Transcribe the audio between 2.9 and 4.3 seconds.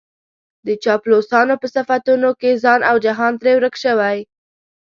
جهان ترې ورک شوی.